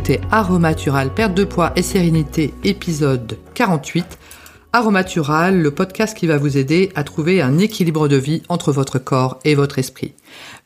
Écoutez 0.00 0.20
Aromatural, 0.30 1.12
perte 1.12 1.34
de 1.34 1.44
poids 1.44 1.74
et 1.76 1.82
sérénité, 1.82 2.54
épisode 2.64 3.36
48. 3.52 4.18
Aromatural, 4.72 5.60
le 5.60 5.70
podcast 5.72 6.16
qui 6.16 6.26
va 6.26 6.38
vous 6.38 6.56
aider 6.56 6.90
à 6.94 7.04
trouver 7.04 7.42
un 7.42 7.58
équilibre 7.58 8.08
de 8.08 8.16
vie 8.16 8.42
entre 8.48 8.72
votre 8.72 8.98
corps 8.98 9.38
et 9.44 9.54
votre 9.54 9.78
esprit. 9.78 10.14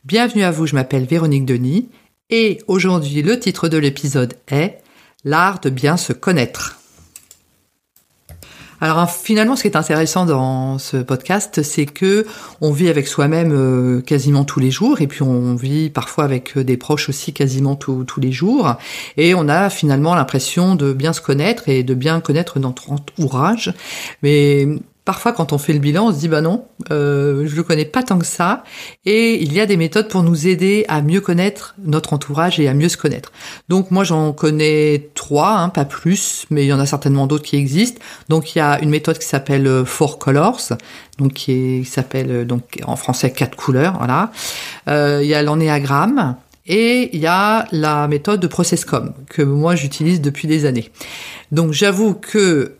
Bienvenue 0.05 0.43
à 0.43 0.51
vous, 0.51 0.67
je 0.67 0.75
m'appelle 0.75 1.03
Véronique 1.03 1.45
Denis 1.45 1.89
et 2.29 2.59
aujourd'hui 2.67 3.23
le 3.23 3.37
titre 3.37 3.67
de 3.67 3.77
l'épisode 3.77 4.35
est 4.47 4.77
L'art 5.25 5.59
de 5.59 5.69
bien 5.69 5.97
se 5.97 6.13
connaître. 6.13 6.79
Alors 8.81 9.09
finalement, 9.09 9.55
ce 9.55 9.61
qui 9.61 9.67
est 9.69 9.77
intéressant 9.77 10.25
dans 10.25 10.77
ce 10.79 10.97
podcast, 10.97 11.61
c'est 11.63 11.85
que 11.85 12.25
on 12.59 12.71
vit 12.71 12.89
avec 12.89 13.07
soi-même 13.07 13.51
euh, 13.53 14.01
quasiment 14.01 14.43
tous 14.43 14.59
les 14.59 14.71
jours, 14.71 15.01
et 15.01 15.07
puis 15.07 15.21
on 15.21 15.55
vit 15.55 15.89
parfois 15.89 16.25
avec 16.25 16.57
euh, 16.57 16.63
des 16.63 16.75
proches 16.75 17.07
aussi 17.07 17.33
quasiment 17.33 17.75
tous 17.75 18.05
les 18.19 18.31
jours, 18.31 18.75
et 19.17 19.33
on 19.33 19.47
a 19.47 19.69
finalement 19.69 20.13
l'impression 20.13 20.75
de 20.75 20.91
bien 20.91 21.13
se 21.13 21.21
connaître 21.21 21.69
et 21.69 21.83
de 21.83 21.93
bien 21.93 22.19
connaître 22.19 22.59
notre 22.59 22.91
entourage. 22.91 23.73
Mais 24.23 24.67
Parfois, 25.05 25.33
quand 25.33 25.53
on 25.53 25.59
fait 25.59 25.71
le 25.71 25.77
bilan, 25.77 26.07
on 26.07 26.11
se 26.11 26.17
dit 26.17 26.27
bah 26.27 26.41
non, 26.41 26.65
euh, 26.89 27.45
je 27.45 27.55
le 27.55 27.61
connais 27.61 27.85
pas 27.85 28.01
tant 28.01 28.17
que 28.17 28.25
ça. 28.25 28.63
Et 29.05 29.39
il 29.39 29.53
y 29.53 29.59
a 29.59 29.67
des 29.67 29.77
méthodes 29.77 30.07
pour 30.07 30.23
nous 30.23 30.47
aider 30.47 30.83
à 30.87 31.03
mieux 31.03 31.21
connaître 31.21 31.75
notre 31.83 32.13
entourage 32.13 32.59
et 32.59 32.67
à 32.67 32.73
mieux 32.73 32.89
se 32.89 32.97
connaître. 32.97 33.31
Donc 33.69 33.91
moi, 33.91 34.03
j'en 34.03 34.33
connais 34.33 35.11
hein, 35.33 35.69
pas 35.69 35.85
plus, 35.85 36.45
mais 36.49 36.63
il 36.65 36.67
y 36.67 36.73
en 36.73 36.79
a 36.79 36.85
certainement 36.85 37.27
d'autres 37.27 37.43
qui 37.43 37.55
existent. 37.55 38.01
Donc 38.29 38.55
il 38.55 38.59
y 38.59 38.61
a 38.61 38.79
une 38.81 38.89
méthode 38.89 39.17
qui 39.17 39.27
s'appelle 39.27 39.67
euh, 39.67 39.85
Four 39.85 40.19
Colors, 40.19 40.61
donc 41.17 41.33
qui 41.33 41.85
s'appelle 41.85 42.31
euh, 42.31 42.45
donc 42.45 42.79
en 42.85 42.95
français 42.95 43.31
quatre 43.31 43.55
couleurs. 43.55 43.95
Voilà. 43.97 44.31
Euh, 44.87 45.19
il 45.23 45.27
y 45.27 45.35
a 45.35 45.41
l'ennéagramme. 45.41 46.35
Et 46.67 47.15
il 47.15 47.19
y 47.19 47.27
a 47.27 47.67
la 47.71 48.07
méthode 48.07 48.39
de 48.39 48.47
ProcessCom 48.47 49.13
que 49.29 49.43
moi 49.43 49.75
j'utilise 49.75 50.19
depuis 50.19 50.47
des 50.47 50.65
années. 50.65 50.89
Donc 51.51 51.73
j'avoue 51.73 52.15
que 52.15 52.75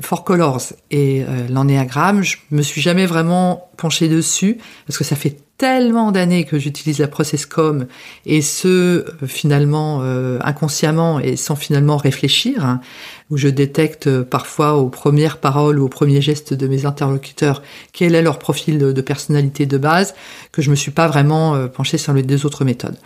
For 0.00 0.24
Colors 0.24 0.72
et 0.90 1.22
euh, 1.22 1.46
l'ennéagramme, 1.48 2.22
je 2.22 2.38
me 2.50 2.62
suis 2.62 2.80
jamais 2.80 3.06
vraiment 3.06 3.70
penché 3.76 4.08
dessus 4.08 4.58
parce 4.88 4.98
que 4.98 5.04
ça 5.04 5.14
fait 5.14 5.36
tellement 5.58 6.12
d'années 6.12 6.44
que 6.44 6.58
j'utilise 6.58 6.98
la 6.98 7.08
ProcessCom 7.08 7.86
et 8.26 8.42
ce 8.42 8.68
euh, 8.68 9.04
finalement 9.26 10.00
euh, 10.02 10.38
inconsciemment 10.42 11.18
et 11.18 11.36
sans 11.36 11.56
finalement 11.56 11.96
réfléchir, 11.96 12.64
hein, 12.64 12.80
où 13.30 13.38
je 13.38 13.48
détecte 13.48 14.06
euh, 14.06 14.22
parfois 14.22 14.74
aux 14.74 14.88
premières 14.88 15.38
paroles 15.38 15.78
ou 15.78 15.86
aux 15.86 15.88
premiers 15.88 16.20
gestes 16.20 16.52
de 16.52 16.68
mes 16.68 16.84
interlocuteurs 16.84 17.62
quel 17.92 18.14
est 18.14 18.22
leur 18.22 18.38
profil 18.38 18.78
de, 18.78 19.00
personnalité 19.00 19.64
de 19.64 19.78
base, 19.78 20.14
que 20.52 20.60
je 20.60 20.70
me 20.70 20.76
suis 20.76 20.90
pas 20.90 21.08
vraiment 21.08 21.68
penché 21.68 21.96
sur 21.96 22.12
les 22.12 22.22
deux 22.22 22.44
autres 22.44 22.64
méthodes. 22.64 22.96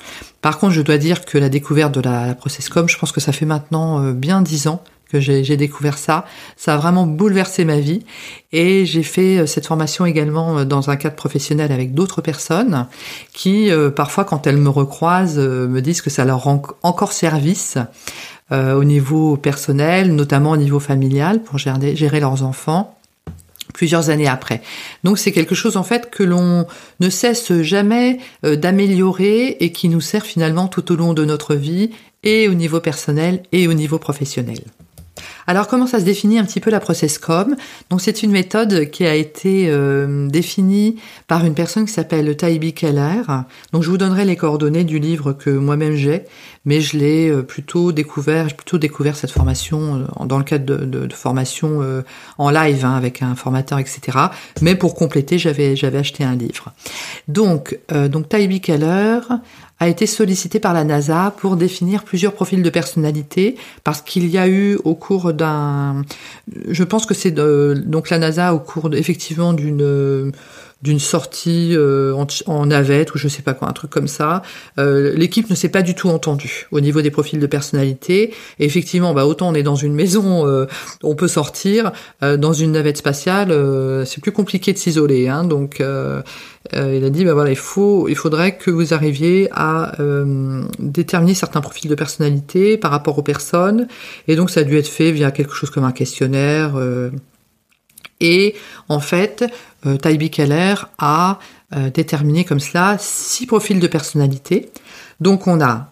Par 0.41 0.59
contre, 0.59 0.73
je 0.73 0.83
dois 0.83 0.98
dire 0.98 1.25
que 1.25 1.39
la 1.39 1.48
découverte 1.48 1.95
de 1.95 2.01
la, 2.01 2.27
la 2.27 2.34
ProcessCom, 2.34 2.89
je 2.89 2.98
pense 2.98 3.12
que 3.12 3.21
ça 3.21 3.33
fait 3.33 3.47
maintenant 3.47 4.12
bien 4.12 4.41
dix 4.41 4.67
ans 4.67 4.83
que 5.11 5.20
j'ai 5.20 5.56
découvert 5.56 5.98
ça. 5.98 6.25
Ça 6.56 6.75
a 6.75 6.77
vraiment 6.77 7.06
bouleversé 7.06 7.64
ma 7.64 7.78
vie 7.78 8.05
et 8.53 8.86
j'ai 8.86 9.03
fait 9.03 9.39
euh, 9.39 9.47
cette 9.47 9.66
formation 9.66 10.06
également 10.06 10.58
euh, 10.58 10.64
dans 10.64 10.91
un 10.91 10.97
cadre 10.97 11.16
professionnel 11.16 11.72
avec 11.72 11.94
d'autres 11.94 12.20
personnes 12.20 12.86
qui 13.33 13.70
euh, 13.70 13.91
parfois 13.91 14.25
quand 14.25 14.47
elles 14.47 14.56
me 14.56 14.69
recroisent 14.69 15.38
me 15.38 15.81
disent 15.81 16.03
que 16.03 16.11
ça 16.11 16.25
leur 16.25 16.44
rend 16.44 16.62
encore 16.83 17.12
service 17.12 17.78
au 18.53 18.83
niveau 18.83 19.36
personnel, 19.36 20.12
notamment 20.16 20.50
au 20.50 20.56
niveau 20.56 20.81
familial 20.81 21.41
pour 21.41 21.56
gérer, 21.56 21.94
gérer 21.94 22.19
leurs 22.19 22.42
enfants 22.42 22.98
plusieurs 23.72 24.11
années 24.11 24.27
après. 24.27 24.60
Donc 25.04 25.20
c'est 25.20 25.31
quelque 25.31 25.54
chose 25.54 25.76
en 25.76 25.84
fait 25.84 26.10
que 26.10 26.25
l'on 26.25 26.66
ne 26.99 27.10
cesse 27.10 27.53
jamais 27.62 28.19
d'améliorer 28.43 29.56
et 29.60 29.70
qui 29.70 29.88
nous 29.88 30.00
sert 30.00 30.26
finalement 30.26 30.66
tout 30.66 30.91
au 30.91 30.97
long 30.97 31.15
de 31.15 31.25
notre 31.25 31.54
vie 31.54 31.91
et 32.25 32.49
au 32.49 32.54
niveau 32.54 32.81
personnel 32.81 33.44
et 33.53 33.69
au 33.69 33.72
niveau 33.72 33.99
professionnel. 33.99 34.59
Alors 35.47 35.69
comment 35.69 35.87
ça 35.87 35.99
se 36.01 36.05
définit 36.05 36.39
un 36.39 36.45
petit 36.45 36.61
peu 36.61 36.71
la 36.71 36.81
ProcessCom 36.81 37.56
Donc 37.91 38.01
c'est 38.01 38.23
une 38.23 38.31
méthode 38.31 38.91
qui 38.91 39.06
a 39.06 39.15
été 39.15 39.67
euh, 39.69 40.28
définie 40.28 40.97
par 41.27 41.45
une 41.45 41.55
personne 41.55 41.87
qui 41.87 41.93
s'appelle 41.93 42.37
Taibi 42.37 42.73
Keller. 42.73 43.23
Donc 43.73 43.83
je 43.83 43.91
vous 43.91 43.99
donnerai 43.99 44.25
les 44.25 44.37
coordonnées 44.37 44.84
du 44.84 44.99
livre 44.99 45.33
que 45.33 45.50
moi-même 45.50 45.95
j'ai, 45.95 46.25
mais 46.65 46.81
je 46.81 46.97
l'ai 46.97 47.31
euh, 47.31 47.43
plutôt 47.43 47.93
découvert, 47.93 48.49
j'ai 48.49 48.55
plutôt 48.55 48.79
découvert 48.79 49.17
cette 49.17 49.31
formation 49.31 50.06
euh, 50.21 50.27
dans 50.27 50.39
le 50.39 50.45
cadre 50.45 50.65
de, 50.65 50.84
de, 50.84 51.15
formation 51.15 51.81
en 52.39 52.50
live 52.50 52.84
hein, 52.84 52.95
avec 52.95 53.21
un 53.23 53.34
formateur, 53.34 53.79
etc. 53.79 54.19
Mais 54.62 54.75
pour 54.75 54.95
compléter, 54.95 55.39
j'avais 55.39 55.77
j'avais 55.77 55.99
acheté 55.99 56.25
un 56.25 56.37
livre. 56.37 56.73
Donc 57.29 57.79
donc 58.09 58.29
Taibi 58.29 58.61
Keller 58.61 59.21
a 59.81 59.89
été 59.89 60.07
sollicité 60.07 60.61
par 60.61 60.75
la 60.75 60.85
NASA 60.85 61.35
pour 61.39 61.57
définir 61.57 62.05
plusieurs 62.05 62.35
profils 62.35 62.63
de 62.63 62.71
personnalité 62.71 63.57
parce 63.83 64.03
qu'il 64.03 64.29
y 64.29 64.37
a 64.37 64.47
eu 64.47 64.79
au 64.85 64.95
cours 64.95 65.33
d'un, 65.33 66.03
je 66.69 66.85
pense 66.85 67.07
que 67.07 67.15
c'est 67.15 67.33
donc 67.33 68.11
la 68.11 68.19
NASA 68.19 68.55
au 68.55 68.59
cours 68.59 68.95
effectivement 68.95 69.55
d'une 69.55 70.33
d'une 70.83 70.99
sortie 70.99 71.77
euh, 71.77 72.15
en, 72.47 72.67
navette 72.67 73.15
ou 73.15 73.19
je 73.19 73.29
sais 73.29 73.43
pas 73.43 73.53
quoi, 73.53 73.69
un 73.69 73.73
truc 73.73 73.91
comme 73.91 74.09
ça. 74.09 74.43
Euh, 74.79 75.13
l'équipe 75.15 75.51
ne 75.51 75.55
s'est 75.55 75.69
pas 75.69 75.83
du 75.83 75.95
tout 75.95 76.09
entendue 76.09 76.69
au 76.71 76.81
niveau 76.81 77.03
des 77.03 77.11
profils 77.11 77.39
de 77.39 77.47
personnalité. 77.47 78.33
Et 78.59 78.65
effectivement, 78.65 79.13
bah 79.13 79.27
autant 79.27 79.51
on 79.51 79.55
est 79.55 79.63
dans 79.63 79.75
une 79.77 79.95
maison, 79.95 80.47
euh, 80.47 80.67
on 81.03 81.15
peut 81.15 81.29
sortir. 81.29 81.93
dans 82.21 82.53
une 82.53 82.73
navette 82.73 82.97
spatiale, 82.97 83.55
c'est 84.07 84.21
plus 84.21 84.33
compliqué 84.33 84.73
de 84.73 84.79
s'isoler. 84.79 85.29
Hein, 85.29 85.45
donc 85.45 85.83
il 86.73 87.05
a 87.05 87.11
dit, 87.11 87.25
bah 87.25 87.35
voilà, 87.35 87.51
il 87.51 87.57
faut, 87.57 88.09
il 88.09 88.17
faudrait 88.17 88.57
que 88.57 88.71
vous 88.71 88.95
arriviez 88.95 89.49
à 89.53 89.93
déterminer 90.79 91.35
certains 91.35 91.61
profils 91.61 91.91
de 91.91 91.95
personnalité 91.95 92.77
par 92.77 92.91
rapport 92.91 93.19
aux 93.19 93.23
personnes. 93.23 93.87
Et 94.29 94.37
donc 94.37 94.51
ça 94.51 94.61
a 94.61 94.65
dû 94.65 94.77
être 94.77 94.89
fait 94.89 95.12
via 95.12 95.31
quelque 95.31 95.55
chose 95.55 95.71
comme 95.71 95.85
un 95.85 95.93
questionnaire. 95.93 96.75
Et 98.20 98.54
en 98.88 99.00
fait, 99.00 99.44
euh, 99.86 99.97
Keller 99.97 100.75
a 100.98 101.38
euh, 101.75 101.91
déterminé 101.91 102.44
comme 102.44 102.60
cela 102.60 102.97
six 102.98 103.47
profils 103.47 103.81
de 103.81 103.86
personnalité. 103.86 104.70
Donc 105.20 105.47
on 105.47 105.60
a 105.60 105.91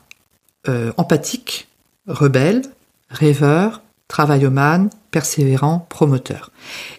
euh, 0.69 0.93
empathique, 0.97 1.69
rebelle, 2.07 2.63
rêveur, 3.11 3.83
travaillomane, 4.09 4.91
persévérant, 5.11 5.87
promoteur. 5.89 6.51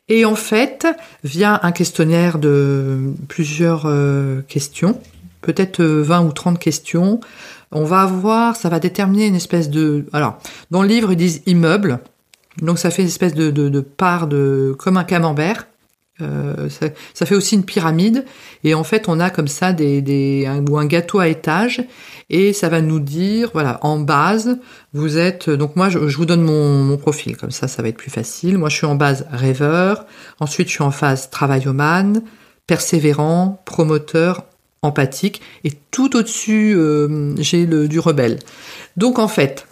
Et 0.07 0.25
en 0.25 0.35
fait, 0.35 0.88
via 1.23 1.59
un 1.63 1.72
questionnaire 1.72 2.40
de 2.40 3.13
plusieurs 3.28 3.88
questions, 4.47 5.00
peut-être 5.41 5.84
20 5.84 6.22
ou 6.22 6.31
30 6.31 6.59
questions, 6.59 7.19
on 7.72 7.84
va 7.84 8.01
avoir, 8.01 8.56
ça 8.56 8.69
va 8.69 8.79
déterminer 8.79 9.28
une 9.28 9.35
espèce 9.35 9.69
de... 9.69 10.06
Alors, 10.13 10.40
dans 10.72 10.81
le 10.81 10.88
livre, 10.88 11.11
ils 11.11 11.17
disent 11.17 11.41
immeuble, 11.46 12.00
donc 12.62 12.80
ça 12.80 12.92
fait 12.92 13.02
une 13.02 13.08
espèce 13.08 13.34
de, 13.34 13.52
de, 13.52 13.80
part 13.80 14.28
de 14.28 14.75
comme 14.78 14.97
un 14.97 15.03
camembert. 15.03 15.68
Euh, 16.22 16.68
ça, 17.14 17.25
fait 17.25 17.36
aussi 17.36 17.56
une 17.56 17.64
pyramide. 17.64 18.25
Et 18.66 18.74
en 18.74 18.84
fait 18.84 19.08
on 19.08 19.22
a 19.22 19.30
comme 19.30 19.47
ça 19.47 19.72
des, 19.72 20.02
des 20.02 20.46
un, 20.46 20.66
ou 20.68 20.78
un 20.78 20.86
gâteau 20.86 21.20
à 21.20 21.30
étage. 21.30 21.81
Et 22.30 22.52
ça 22.52 22.68
va 22.68 22.81
nous 22.81 23.00
dire 23.00 23.52
voilà 23.53 23.80
en 23.84 24.00
base 24.00 24.59
vous 24.94 25.18
êtes 25.18 25.50
donc 25.50 25.75
moi 25.78 25.90
je, 25.90 25.97
vous 25.97 26.25
donne 26.25 26.42
mon, 26.42 26.84
mon, 26.84 26.97
profil. 26.97 27.38
Comme 27.38 27.52
ça 27.52 27.68
ça 27.68 27.81
va 27.81 27.88
être 27.88 27.97
plus 27.97 28.12
facile. 28.12 28.58
Moi 28.58 28.70
je 28.70 28.76
suis 28.76 28.86
en 28.86 28.96
base 28.96 29.26
rêveur. 29.31 30.06
Ensuite 30.40 30.68
je 30.68 30.74
suis 30.74 30.84
en 30.84 30.91
phase 30.91 31.30
travaillomane 31.30 32.22
persévérant 32.68 33.62
promoteur 33.66 34.44
empathique. 34.81 35.41
Et 35.64 35.72
tout 35.91 36.18
au-dessus 36.18 36.74
euh, 36.76 37.34
j'ai 37.38 37.66
le 37.66 37.88
du 37.88 38.00
rebelle. 38.00 38.40
Donc 38.97 39.20
en 39.20 39.30
fait 39.30 39.69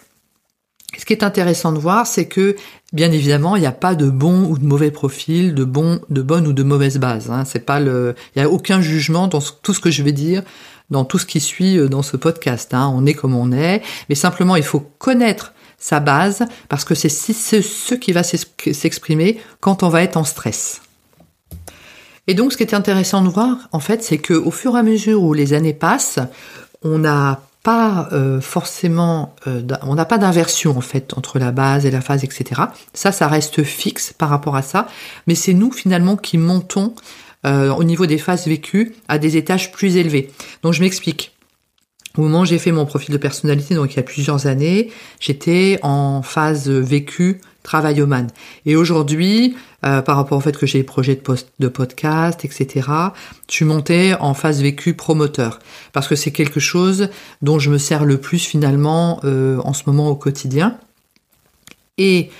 ce 0.98 1.04
qui 1.04 1.12
est 1.12 1.22
intéressant 1.22 1.72
de 1.72 1.78
voir, 1.78 2.06
c'est 2.06 2.26
que, 2.26 2.56
bien 2.92 3.12
évidemment, 3.12 3.54
il 3.54 3.60
n'y 3.60 3.66
a 3.66 3.72
pas 3.72 3.94
de 3.94 4.10
bon 4.10 4.44
ou 4.46 4.58
de 4.58 4.64
mauvais 4.64 4.90
profil, 4.90 5.54
de 5.54 5.62
bon, 5.62 6.00
de 6.10 6.22
bonne 6.22 6.46
ou 6.48 6.52
de 6.52 6.64
mauvaise 6.64 6.98
base. 6.98 7.30
Hein. 7.30 7.44
C'est 7.46 7.64
pas 7.64 7.78
le, 7.78 8.16
il 8.34 8.40
n'y 8.40 8.44
a 8.44 8.50
aucun 8.50 8.80
jugement 8.80 9.28
dans 9.28 9.40
tout 9.40 9.72
ce 9.72 9.78
que 9.78 9.92
je 9.92 10.02
vais 10.02 10.12
dire, 10.12 10.42
dans 10.90 11.04
tout 11.04 11.18
ce 11.18 11.24
qui 11.24 11.38
suit 11.38 11.78
euh, 11.78 11.88
dans 11.88 12.02
ce 12.02 12.16
podcast. 12.16 12.74
Hein. 12.74 12.92
On 12.92 13.06
est 13.06 13.14
comme 13.14 13.36
on 13.36 13.52
est, 13.52 13.80
mais 14.08 14.16
simplement, 14.16 14.56
il 14.56 14.64
faut 14.64 14.80
connaître 14.98 15.52
sa 15.78 16.00
base 16.00 16.44
parce 16.68 16.84
que 16.84 16.96
c'est 16.96 17.08
ce 17.08 17.94
qui 17.94 18.10
va 18.10 18.24
s'exprimer 18.24 19.40
quand 19.60 19.84
on 19.84 19.88
va 19.88 20.02
être 20.02 20.16
en 20.16 20.24
stress. 20.24 20.82
Et 22.26 22.34
donc, 22.34 22.52
ce 22.52 22.56
qui 22.56 22.64
est 22.64 22.74
intéressant 22.74 23.22
de 23.22 23.28
voir, 23.28 23.68
en 23.70 23.80
fait, 23.80 24.02
c'est 24.02 24.18
que 24.18 24.34
au 24.34 24.50
fur 24.50 24.74
et 24.76 24.80
à 24.80 24.82
mesure 24.82 25.22
où 25.22 25.32
les 25.32 25.54
années 25.54 25.72
passent, 25.72 26.18
on 26.82 27.04
a 27.04 27.40
pas 27.62 28.08
euh, 28.12 28.40
forcément, 28.40 29.34
euh, 29.46 29.62
on 29.82 29.94
n'a 29.94 30.04
pas 30.04 30.18
d'inversion 30.18 30.76
en 30.76 30.80
fait 30.80 31.16
entre 31.16 31.38
la 31.38 31.52
base 31.52 31.86
et 31.86 31.90
la 31.90 32.00
phase, 32.00 32.24
etc. 32.24 32.62
Ça, 32.94 33.12
ça 33.12 33.28
reste 33.28 33.62
fixe 33.62 34.12
par 34.12 34.28
rapport 34.28 34.56
à 34.56 34.62
ça, 34.62 34.88
mais 35.26 35.34
c'est 35.34 35.54
nous 35.54 35.72
finalement 35.72 36.16
qui 36.16 36.38
montons 36.38 36.94
euh, 37.46 37.70
au 37.70 37.84
niveau 37.84 38.06
des 38.06 38.18
phases 38.18 38.46
vécues 38.46 38.94
à 39.08 39.18
des 39.18 39.36
étages 39.36 39.72
plus 39.72 39.96
élevés. 39.96 40.30
Donc 40.62 40.72
je 40.72 40.82
m'explique. 40.82 41.34
Au 42.16 42.22
moment 42.22 42.40
où 42.40 42.44
j'ai 42.44 42.58
fait 42.58 42.72
mon 42.72 42.86
profil 42.86 43.12
de 43.12 43.18
personnalité, 43.18 43.74
donc 43.74 43.92
il 43.92 43.96
y 43.96 44.00
a 44.00 44.02
plusieurs 44.02 44.46
années, 44.46 44.90
j'étais 45.20 45.78
en 45.82 46.22
phase 46.22 46.68
vécue 46.68 47.40
travaillomane. 47.62 48.28
Et 48.66 48.76
aujourd'hui, 48.76 49.56
euh, 49.84 50.02
par 50.02 50.16
rapport 50.16 50.38
au 50.38 50.40
fait 50.40 50.56
que 50.56 50.66
j'ai 50.66 50.78
des 50.78 50.84
projets 50.84 51.14
de, 51.14 51.20
post, 51.20 51.52
de 51.58 51.68
podcast, 51.68 52.44
etc., 52.44 52.88
je 53.48 53.54
suis 53.54 53.64
montée 53.64 54.14
en 54.18 54.34
phase 54.34 54.62
vécue 54.62 54.94
promoteur. 54.94 55.58
Parce 55.92 56.08
que 56.08 56.16
c'est 56.16 56.30
quelque 56.30 56.60
chose 56.60 57.10
dont 57.42 57.58
je 57.58 57.70
me 57.70 57.78
sers 57.78 58.04
le 58.04 58.18
plus 58.18 58.44
finalement 58.44 59.20
euh, 59.24 59.58
en 59.64 59.72
ce 59.72 59.82
moment 59.86 60.08
au 60.08 60.16
quotidien. 60.16 60.78
Et 61.96 62.30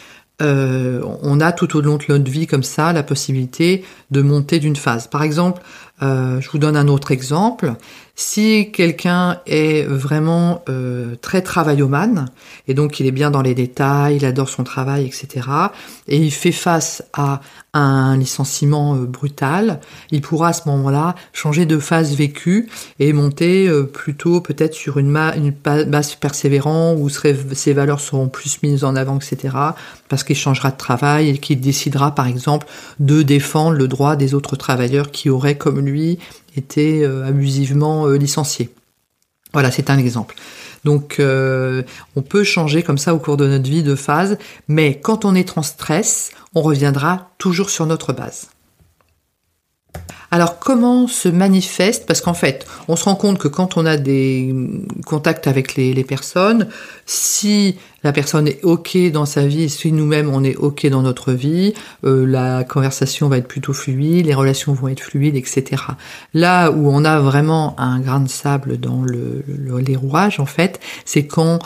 euh, 0.41 1.03
on 1.23 1.41
a 1.41 1.53
tout 1.53 1.77
au 1.77 1.81
long 1.81 1.97
de 1.97 2.05
notre 2.09 2.31
vie 2.31 2.47
comme 2.47 2.63
ça 2.63 2.93
la 2.93 3.03
possibilité 3.03 3.85
de 4.11 4.23
monter 4.23 4.61
d'une 4.61 4.77
phase. 4.77 5.09
Par 5.09 5.23
exemple, 5.23 5.63
je 6.01 6.49
vous 6.51 6.59
donne 6.59 6.77
un 6.77 6.87
autre 6.87 7.11
exemple. 7.11 7.75
Si 8.21 8.73
quelqu'un 8.73 9.39
est 9.47 9.85
vraiment 9.85 10.65
euh, 10.69 11.15
très 11.23 11.41
travaillomane, 11.41 12.27
et 12.67 12.75
donc 12.75 12.99
il 12.99 13.07
est 13.07 13.13
bien 13.13 13.31
dans 13.31 13.43
les 13.43 13.55
détails, 13.55 14.17
il 14.17 14.25
adore 14.25 14.49
son 14.49 14.65
travail, 14.65 15.07
etc., 15.07 15.47
et 16.09 16.17
il 16.17 16.33
fait 16.33 16.51
face 16.51 17.05
à 17.13 17.41
un 17.75 18.17
licenciement 18.17 18.97
euh, 18.97 19.07
brutal, 19.07 19.79
il 20.11 20.21
pourra 20.21 20.49
à 20.49 20.53
ce 20.53 20.69
moment-là 20.69 21.15
changer 21.33 21.65
de 21.65 21.79
phase 21.79 22.17
vécue 22.17 22.69
et 22.99 23.13
monter 23.13 23.69
euh, 23.69 23.85
plutôt 23.85 24.41
peut-être 24.41 24.75
sur 24.75 24.99
une, 24.99 25.13
base 25.63 26.17
persévérante 26.17 26.99
où 26.99 27.09
ses 27.09 27.73
valeurs 27.73 28.01
seront 28.01 28.27
plus 28.27 28.65
mises 28.65 28.83
en 28.83 28.97
avant, 28.97 29.21
etc., 29.21 29.55
parce 30.09 30.25
qu'il 30.25 30.35
changera 30.35 30.73
de 30.73 30.77
travail 30.77 31.29
et 31.29 31.39
qu'il 31.39 31.61
décidera 31.61 32.17
par 32.17 32.27
exemple 32.27 32.67
de 32.99 33.23
défendre 33.23 33.77
le 33.77 33.87
droit 33.87 34.17
des 34.17 34.35
autres 34.35 34.57
travailleurs 34.57 35.13
qui 35.13 35.31
auraient 35.31 35.57
comme 35.57 35.79
lui 35.79 36.19
été 36.57 37.05
euh, 37.05 37.27
abusivement 37.27 38.07
euh, 38.07 38.17
licenciés. 38.17 38.71
Voilà, 39.53 39.71
c'est 39.71 39.91
un 39.91 39.99
exemple. 39.99 40.35
Donc 40.85 41.17
euh, 41.19 41.83
on 42.17 42.23
peut 42.23 42.45
changer 42.45 42.83
comme 42.83 42.99
ça 42.99 43.15
au 43.15 43.19
cours 43.19 43.37
de 43.37 43.47
notre 43.47 43.69
vie 43.69 43.83
de 43.83 43.95
phase, 43.95 44.39
mais 44.69 45.01
quand 45.01 45.25
on 45.25 45.35
est 45.35 45.59
en 45.59 45.63
stress, 45.63 46.31
on 46.55 46.63
reviendra 46.63 47.31
toujours 47.39 47.71
sur 47.71 47.87
notre 47.87 48.13
base. 48.13 48.49
Alors 50.31 50.59
comment 50.59 51.09
se 51.09 51.29
manifeste? 51.29 52.07
Parce 52.07 52.21
qu'en 52.21 52.35
fait, 52.35 52.67
on 52.87 52.97
se 52.97 53.05
rend 53.05 53.17
compte 53.17 53.39
que 53.39 53.49
quand 53.49 53.77
on 53.79 53.87
a 53.87 53.97
des 53.97 54.55
contacts 55.07 55.47
avec 55.47 55.75
les, 55.75 56.05
personnes, 56.05 56.69
si 57.07 57.79
la 58.05 58.13
personne 58.13 58.47
est 58.47 58.63
OK 58.65 58.97
dans 59.13 59.27
sa 59.27 59.47
vie, 59.47 59.69
si 59.69 59.93
nous-mêmes 59.93 60.31
on 60.33 60.45
est 60.45 60.57
OK 60.57 60.87
dans 60.87 61.03
notre 61.03 61.33
vie, 61.33 61.75
euh, 62.05 62.27
la 62.27 62.65
conversation 62.65 63.29
va 63.29 63.39
être 63.39 63.49
plutôt 63.49 63.73
fluide, 63.73 64.27
les 64.27 64.35
relations 64.35 64.73
vont 64.73 64.89
être 64.89 65.01
fluides, 65.01 65.37
etc. 65.37 65.83
Là 66.35 66.71
où 66.71 66.91
on 66.91 67.05
a 67.05 67.19
vraiment 67.19 67.79
un 67.79 68.01
grain 68.01 68.21
de 68.21 68.29
sable 68.29 68.79
dans 68.79 69.03
le, 69.03 69.45
les 69.79 69.97
rouages, 69.97 70.41
en 70.41 70.47
fait, 70.47 70.81
c'est 71.05 71.27
quand 71.27 71.59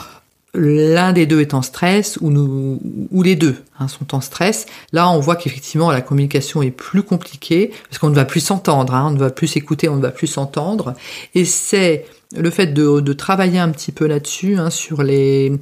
l'un 0.55 1.13
des 1.13 1.27
deux 1.27 1.41
est 1.41 1.55
en 1.55 1.63
stress 1.63 2.19
ou, 2.21 2.31
nous, 2.31 2.81
ou 3.11 3.23
les 3.23 3.37
deux 3.37 3.57
hein, 3.79 3.89
sont 3.89 4.15
en 4.15 4.21
stress, 4.21 4.67
là 4.93 5.09
on 5.09 5.19
voit 5.19 5.37
qu'effectivement 5.37 5.91
la 5.91 6.03
communication 6.03 6.63
est 6.63 6.71
plus 6.71 7.03
compliquée 7.03 7.73
parce 7.89 7.99
qu'on 7.99 8.11
ne 8.11 8.15
va 8.15 8.25
plus 8.25 8.41
s'entendre, 8.41 8.95
hein, 8.95 9.07
on 9.09 9.13
ne 9.13 9.19
va 9.19 9.31
plus 9.31 9.47
s'écouter, 9.47 9.89
on 9.89 9.97
ne 9.97 10.03
va 10.03 10.11
plus 10.11 10.27
s'entendre. 10.27 10.95
Et 11.35 11.45
c'est 11.45 12.05
le 12.37 12.51
fait 12.51 12.69
de, 12.69 13.13
travailler 13.13 13.59
un 13.59 13.69
petit 13.71 13.93
peu 13.93 14.07
là-dessus, 14.07 14.57
hein, 14.57 14.71
sur 14.71 15.03
les 15.03 15.53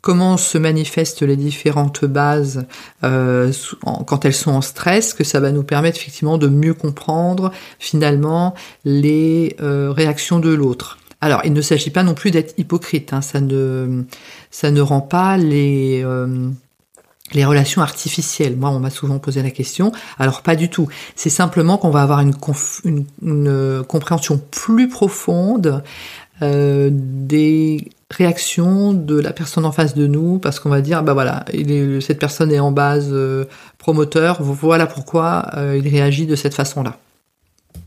comment 0.00 0.36
se 0.36 0.58
manifestent 0.58 1.22
les 1.22 1.36
différentes 1.36 2.04
bases 2.04 2.66
euh, 3.02 3.52
quand 4.06 4.24
elles 4.24 4.34
sont 4.34 4.52
en 4.52 4.60
stress, 4.60 5.12
que 5.12 5.24
ça 5.24 5.40
va 5.40 5.50
nous 5.50 5.64
permettre 5.64 5.98
effectivement 5.98 6.38
de 6.38 6.48
mieux 6.48 6.74
comprendre 6.74 7.50
finalement 7.78 8.54
les 8.84 9.56
euh, 9.60 9.90
réactions 9.90 10.38
de 10.38 10.50
l'autre. 10.50 10.97
Alors, 11.20 11.42
il 11.44 11.52
ne 11.52 11.60
s'agit 11.60 11.90
pas 11.90 12.02
non 12.02 12.14
plus 12.14 12.30
d'être 12.30 12.54
hypocrite. 12.58 13.12
Hein. 13.12 13.22
Ça 13.22 13.40
ne, 13.40 14.04
ça 14.50 14.70
ne 14.70 14.80
rend 14.80 15.00
pas 15.00 15.36
les 15.36 16.02
euh, 16.04 16.48
les 17.32 17.44
relations 17.44 17.82
artificielles. 17.82 18.56
Moi, 18.56 18.70
on 18.70 18.78
m'a 18.78 18.90
souvent 18.90 19.18
posé 19.18 19.42
la 19.42 19.50
question. 19.50 19.92
Alors, 20.18 20.42
pas 20.42 20.56
du 20.56 20.70
tout. 20.70 20.88
C'est 21.16 21.30
simplement 21.30 21.76
qu'on 21.76 21.90
va 21.90 22.02
avoir 22.02 22.20
une, 22.20 22.34
une, 22.84 23.04
une, 23.22 23.82
compréhension 23.86 24.40
plus 24.50 24.88
profonde 24.88 25.82
euh, 26.40 26.90
des 26.92 27.90
réactions 28.10 28.92
de 28.92 29.18
la 29.20 29.32
personne 29.32 29.64
en 29.64 29.72
face 29.72 29.94
de 29.94 30.06
nous, 30.06 30.38
parce 30.38 30.60
qu'on 30.60 30.70
va 30.70 30.80
dire, 30.80 31.02
bah 31.02 31.12
voilà, 31.12 31.44
il 31.52 32.00
cette 32.00 32.20
personne 32.20 32.52
est 32.52 32.60
en 32.60 32.70
base 32.70 33.08
euh, 33.10 33.44
promoteur. 33.76 34.38
Voilà 34.40 34.86
pourquoi 34.86 35.46
euh, 35.56 35.80
il 35.82 35.88
réagit 35.88 36.26
de 36.26 36.36
cette 36.36 36.54
façon-là. 36.54 36.96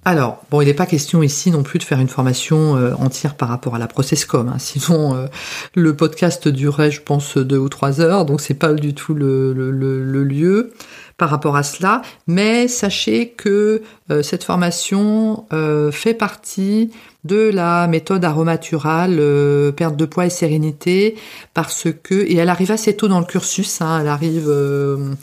Alors, 0.03 0.43
bon, 0.49 0.61
il 0.61 0.65
n'est 0.65 0.73
pas 0.73 0.87
question 0.87 1.21
ici 1.21 1.51
non 1.51 1.61
plus 1.61 1.77
de 1.77 1.83
faire 1.83 1.99
une 1.99 2.07
formation 2.07 2.75
euh, 2.75 2.93
entière 2.95 3.35
par 3.35 3.49
rapport 3.49 3.75
à 3.75 3.79
la 3.79 3.87
processcom. 3.87 4.49
Hein. 4.49 4.57
Sinon, 4.57 5.13
euh, 5.13 5.27
le 5.75 5.95
podcast 5.95 6.47
durerait, 6.47 6.89
je 6.89 7.01
pense, 7.01 7.37
deux 7.37 7.59
ou 7.59 7.69
trois 7.69 8.01
heures, 8.01 8.25
donc 8.25 8.41
c'est 8.41 8.55
pas 8.55 8.73
du 8.73 8.95
tout 8.95 9.13
le, 9.13 9.53
le, 9.53 10.23
lieu 10.23 10.73
par 11.17 11.29
rapport 11.29 11.55
à 11.55 11.61
cela. 11.61 12.01
Mais 12.25 12.67
sachez 12.67 13.29
que 13.29 13.83
euh, 14.09 14.23
cette 14.23 14.43
formation 14.43 15.45
fait 15.91 16.15
partie 16.15 16.91
de 17.23 17.49
la 17.49 17.87
méthode 17.87 18.25
aromaturale, 18.25 19.17
euh, 19.19 19.71
perte 19.71 19.95
de 19.95 20.05
poids 20.05 20.25
et 20.25 20.29
sérénité, 20.29 21.15
parce 21.53 21.87
que 22.03 22.15
et 22.15 22.35
elle 22.35 22.49
arrive 22.49 22.71
assez 22.71 22.95
tôt 22.95 23.07
dans 23.07 23.19
le 23.19 23.25
cursus, 23.25 23.81
hein, 23.81 23.99
elle 24.01 24.07
arrive 24.07 24.47
euh, 24.47 25.13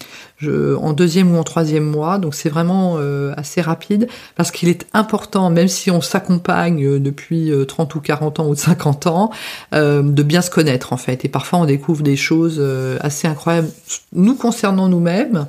en 0.77 0.93
deuxième 0.93 1.35
ou 1.35 1.39
en 1.39 1.43
troisième 1.43 1.85
mois, 1.85 2.19
donc 2.19 2.37
c'est 2.37 2.49
vraiment 2.49 2.97
euh, 2.99 3.35
assez 3.37 3.61
rapide, 3.61 4.07
parce 4.37 4.53
qu'il 4.53 4.69
est 4.69 4.87
important, 4.93 5.51
même 5.51 5.67
si 5.67 5.91
on 5.91 6.01
s'accompagne 6.01 7.01
depuis 7.01 7.51
30 7.67 7.95
ou 7.97 8.01
40 8.01 8.41
ans 8.41 8.49
ou 8.49 8.55
50 8.55 9.07
ans, 9.09 9.31
de 9.73 10.23
bien 10.23 10.41
se 10.41 10.51
connaître 10.51 10.93
en 10.93 10.97
fait, 10.97 11.25
et 11.25 11.29
parfois 11.29 11.59
on 11.59 11.65
découvre 11.65 12.03
des 12.03 12.17
choses 12.17 12.63
assez 13.01 13.27
incroyables 13.27 13.69
nous 14.13 14.37
concernant 14.37 14.89
nous-mêmes 14.89 15.47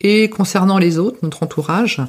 et 0.00 0.28
concernant 0.28 0.78
les 0.78 0.98
autres, 0.98 1.18
notre 1.22 1.42
entourage, 1.42 2.00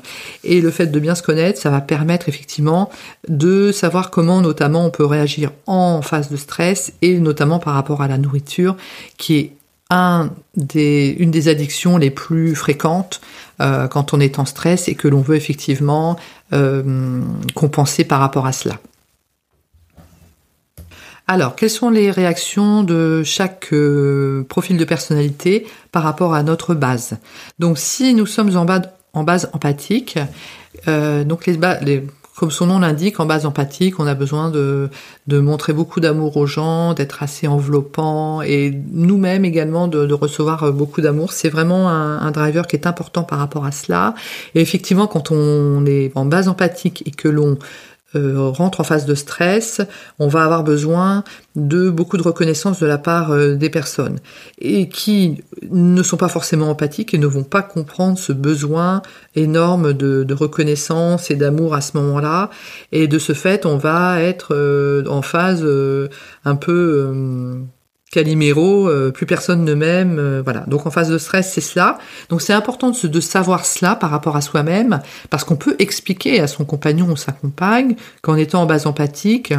et 0.43 0.61
le 0.61 0.71
fait 0.71 0.87
de 0.87 0.99
bien 0.99 1.15
se 1.15 1.23
connaître, 1.23 1.59
ça 1.59 1.69
va 1.69 1.81
permettre 1.81 2.29
effectivement 2.29 2.89
de 3.27 3.71
savoir 3.71 4.11
comment 4.11 4.41
notamment 4.41 4.85
on 4.85 4.89
peut 4.89 5.05
réagir 5.05 5.51
en 5.65 6.01
phase 6.01 6.29
de 6.29 6.35
stress 6.35 6.93
et 7.01 7.19
notamment 7.19 7.59
par 7.59 7.73
rapport 7.73 8.01
à 8.01 8.07
la 8.07 8.17
nourriture, 8.17 8.75
qui 9.17 9.37
est 9.37 9.51
une 9.91 11.31
des 11.31 11.47
addictions 11.47 11.97
les 11.97 12.09
plus 12.09 12.55
fréquentes 12.55 13.21
euh, 13.61 13.87
quand 13.87 14.13
on 14.13 14.19
est 14.19 14.39
en 14.39 14.45
stress 14.45 14.87
et 14.87 14.95
que 14.95 15.07
l'on 15.07 15.21
veut 15.21 15.35
effectivement 15.35 16.17
euh, 16.53 17.21
compenser 17.53 18.03
par 18.03 18.19
rapport 18.19 18.47
à 18.47 18.51
cela. 18.51 18.79
Alors, 21.27 21.55
quelles 21.55 21.71
sont 21.71 21.89
les 21.89 22.11
réactions 22.11 22.83
de 22.83 23.23
chaque 23.23 23.69
euh, 23.73 24.43
profil 24.47 24.77
de 24.77 24.85
personnalité 24.85 25.65
par 25.91 26.03
rapport 26.03 26.35
à 26.35 26.43
notre 26.43 26.75
base? 26.75 27.17
Donc, 27.57 27.79
si 27.79 28.13
nous 28.13 28.27
sommes 28.27 28.55
en, 28.55 29.23
base 29.23 29.49
empathique, 29.53 30.19
euh, 30.87 31.23
donc 31.23 31.49
comme 32.35 32.51
son 32.51 32.67
nom 32.67 32.79
l'indique, 32.79 33.19
en 33.19 33.25
base 33.25 33.45
empathique, 33.45 33.99
on 33.99 34.05
a 34.05 34.13
besoin 34.13 34.51
de, 34.51 34.89
montrer 35.27 35.73
beaucoup 35.73 35.99
d'amour 35.99 36.37
aux 36.37 36.45
gens, 36.45 36.93
d'être 36.93 37.23
assez 37.23 37.47
enveloppant 37.47 38.41
et 38.41 38.77
nous-mêmes 38.91 39.45
également 39.45 39.87
de, 39.87 40.13
recevoir 40.13 40.71
beaucoup 40.73 41.01
d'amour. 41.01 41.31
C'est 41.31 41.49
vraiment 41.49 41.89
un, 41.89 42.31
driver 42.31 42.67
qui 42.67 42.75
est 42.75 42.85
important 42.85 43.23
par 43.23 43.39
rapport 43.39 43.65
à 43.65 43.71
cela. 43.71 44.13
Et 44.53 44.61
effectivement, 44.61 45.07
quand 45.07 45.31
on 45.31 45.85
est 45.87 46.11
en 46.13 46.25
base 46.25 46.49
empathique 46.49 47.01
et 47.07 47.11
que 47.11 47.29
l'on 47.29 47.57
euh, 48.15 48.49
rentre 48.49 48.79
en 48.79 48.83
phase 48.83 49.05
de 49.05 49.15
stress, 49.15 49.81
on 50.19 50.27
va 50.27 50.43
avoir 50.43 50.63
besoin 50.63 51.23
de 51.55 51.89
beaucoup 51.89 52.17
de 52.17 52.23
reconnaissance 52.23 52.79
de 52.79 52.85
la 52.85 52.97
part 52.97 53.31
euh, 53.31 53.55
des 53.55 53.69
personnes 53.69 54.19
et 54.57 54.89
qui 54.89 55.43
ne 55.69 56.03
sont 56.03 56.17
pas 56.17 56.27
forcément 56.29 56.69
empathiques 56.69 57.13
et 57.13 57.17
ne 57.17 57.27
vont 57.27 57.43
pas 57.43 57.61
comprendre 57.61 58.17
ce 58.17 58.31
besoin 58.33 59.01
énorme 59.35 59.93
de, 59.93 60.33
reconnaissance 60.33 61.31
et 61.31 61.35
d'amour 61.35 61.75
à 61.75 61.81
ce 61.81 61.97
moment-là. 61.97 62.49
Et 62.91 63.07
de 63.07 63.19
ce 63.19 63.33
fait, 63.33 63.65
on 63.65 63.77
va 63.77 64.21
être 64.21 64.53
euh, 64.53 65.05
en 65.07 65.21
phase 65.21 65.65
un 66.45 66.55
peu 66.55 67.65
Calimero, 68.15 68.87
euh, 68.87 69.11
plus 69.11 69.25
personne 69.25 69.65
ne 69.65 69.73
m'aime, 69.73 70.19
euh, 70.19 70.41
voilà. 70.41 70.61
Donc 70.67 70.85
en 70.85 70.89
phase 70.89 71.09
de 71.09 71.17
stress, 71.17 71.51
c'est 71.51 71.59
cela. 71.59 71.97
Donc 72.29 72.41
c'est 72.41 72.53
important 72.53 72.91
de, 72.91 73.07
de, 73.07 73.19
savoir 73.19 73.65
cela 73.65 73.95
par 73.95 74.09
rapport 74.09 74.37
à 74.37 74.41
soi-même, 74.41 75.01
parce 75.29 75.43
qu'on 75.43 75.57
peut 75.57 75.75
expliquer 75.79 76.39
à 76.39 76.47
son 76.47 76.63
compagnon 76.63 77.09
ou 77.09 77.17
sa 77.17 77.33
compagne 77.33 77.97
qu'en 78.21 78.37
étant 78.37 78.61
en 78.61 78.65
base 78.65 78.87
empathique, 78.87 79.53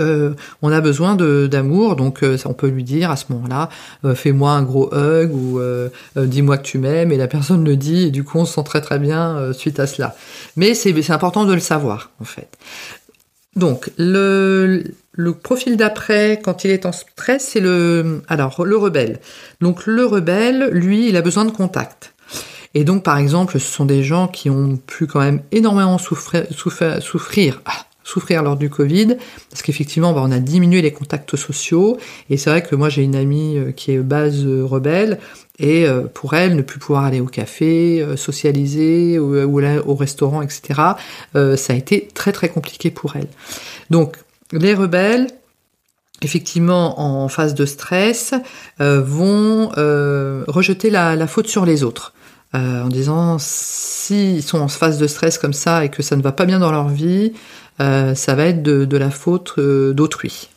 euh, 0.00 0.34
on 0.62 0.72
a 0.72 0.80
besoin 0.80 1.14
d'amour, 1.14 1.94
donc 1.94 2.24
on 2.44 2.52
peut 2.54 2.66
lui 2.66 2.82
dire 2.82 3.12
à 3.12 3.16
ce 3.16 3.26
moment-là, 3.28 3.68
fais-moi 4.16 4.50
un 4.50 4.64
gros 4.64 4.92
hug 4.92 5.32
ou 5.32 5.60
dis-moi 6.16 6.58
que 6.58 6.64
tu 6.64 6.78
m'aimes, 6.78 7.12
et 7.12 7.16
la 7.16 7.28
personne 7.28 7.64
le 7.64 7.76
dit, 7.76 8.06
et 8.06 8.10
du 8.10 8.24
coup 8.24 8.38
on 8.38 8.44
se 8.44 8.54
sent 8.54 8.64
très 8.64 8.80
très 8.80 8.98
bien 8.98 9.52
suite 9.52 9.78
à 9.78 9.86
cela. 9.86 10.16
Mais 10.56 10.74
c'est 10.74 11.10
important 11.10 11.44
de 11.44 11.54
le 11.54 11.60
savoir 11.60 12.10
en 12.20 12.24
fait. 12.24 12.48
Donc 13.56 13.90
le, 13.96 14.84
le 15.16 15.32
profil 15.32 15.76
d'après, 15.76 16.40
quand 16.42 16.64
il 16.64 16.70
est 16.70 16.86
en 16.86 16.92
stress, 16.92 17.50
c'est 17.52 17.60
le, 17.60 18.22
alors, 18.28 18.64
le 18.64 18.76
rebelle. 18.76 19.20
Donc, 19.60 19.86
le 19.86 20.04
rebelle, 20.04 20.70
lui, 20.72 21.08
il 21.08 21.16
a 21.16 21.22
besoin 21.22 21.44
de 21.44 21.52
contact. 21.52 22.14
Et 22.74 22.82
donc, 22.82 23.04
par 23.04 23.18
exemple, 23.18 23.60
ce 23.60 23.72
sont 23.72 23.84
des 23.84 24.02
gens 24.02 24.26
qui 24.26 24.50
ont 24.50 24.76
pu 24.76 25.06
quand 25.06 25.20
même 25.20 25.42
énormément 25.52 25.98
souffrir, 25.98 26.44
souffrir, 26.50 27.62
ah, 27.66 27.86
souffrir 28.04 28.42
lors 28.42 28.56
du 28.56 28.70
Covid, 28.70 29.16
parce 29.50 29.62
qu'effectivement, 29.62 30.12
bah, 30.12 30.20
on 30.22 30.30
a 30.30 30.38
diminué 30.38 30.82
les 30.82 30.92
contacts 30.92 31.34
sociaux. 31.36 31.98
Et 32.30 32.36
c'est 32.36 32.50
vrai 32.50 32.62
que 32.62 32.76
moi, 32.76 32.90
j'ai 32.90 33.02
une 33.02 33.16
amie 33.16 33.56
euh, 33.56 33.72
qui 33.72 33.92
est 33.92 33.98
base 33.98 34.44
euh, 34.44 34.64
rebelle, 34.64 35.18
et 35.58 35.86
euh, 35.86 36.02
pour 36.02 36.34
elle, 36.34 36.54
ne 36.54 36.62
plus 36.62 36.78
pouvoir 36.78 37.04
aller 37.04 37.20
au 37.20 37.26
café, 37.26 38.04
socialiser 38.16 39.18
ou, 39.18 39.60
au 39.60 39.94
restaurant, 39.94 40.42
etc., 40.42 40.80
ça 41.34 41.72
a 41.72 41.76
été 41.76 42.08
très 42.12 42.32
très 42.32 42.48
compliqué 42.48 42.90
pour 42.90 43.16
elle. 43.16 43.28
Donc, 43.88 44.16
les 44.52 44.74
rebelles, 44.74 45.28
effectivement, 46.22 47.00
en 47.00 47.28
phase 47.28 47.54
de 47.54 47.66
stress, 47.66 48.34
vont 48.80 49.68
rejeter 50.48 50.90
la, 50.90 51.26
faute 51.28 51.46
sur 51.46 51.64
les 51.64 51.84
autres. 51.84 52.14
en 52.52 52.88
disant 52.88 53.36
s'ils 53.38 54.42
sont 54.42 54.58
en 54.58 54.68
phase 54.68 54.98
de 54.98 55.06
stress 55.06 55.38
comme 55.38 55.52
ça 55.52 55.84
et 55.84 55.88
que 55.88 56.02
ça 56.02 56.16
ne 56.16 56.22
va 56.22 56.32
pas 56.32 56.46
bien 56.46 56.58
dans 56.58 56.72
leur 56.72 56.88
vie, 56.88 57.32
ça 57.78 58.34
va 58.34 58.46
être 58.46 58.62
de, 58.62 58.96
la 58.96 59.10
faute 59.10 59.54
euh, 59.58 59.92
d'autrui. 59.92 60.48